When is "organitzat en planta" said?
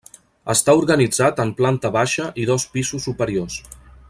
0.79-1.93